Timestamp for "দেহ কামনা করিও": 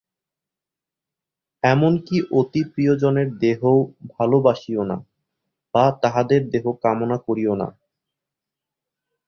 6.49-7.53